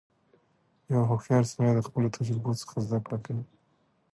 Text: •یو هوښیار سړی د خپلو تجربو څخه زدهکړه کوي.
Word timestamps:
•یو 0.91 1.01
هوښیار 1.09 1.43
سړی 1.51 1.71
د 1.75 1.79
خپلو 1.87 2.07
تجربو 2.17 2.51
څخه 2.61 2.75
زدهکړه 2.85 3.17
کوي. 3.25 3.45